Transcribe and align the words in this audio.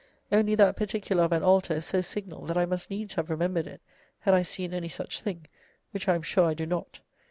Only 0.31 0.55
that 0.55 0.77
particular 0.77 1.21
of 1.25 1.31
an 1.31 1.43
altar 1.43 1.75
is 1.75 1.85
so 1.85 2.01
signal 2.01 2.47
that 2.47 2.57
I 2.57 2.65
must 2.65 2.89
needs 2.89 3.13
have 3.13 3.29
remembered 3.29 3.67
it 3.67 3.81
had 4.17 4.33
I 4.33 4.41
seen 4.41 4.73
any 4.73 4.89
such 4.89 5.21
thing, 5.21 5.45
which 5.91 6.07
I 6.07 6.15
am 6.15 6.23
sure 6.23 6.45
I 6.45 6.55
do 6.55 6.65
not. 6.65 7.01